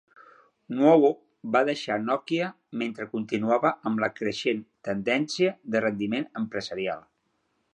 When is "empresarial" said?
6.43-7.07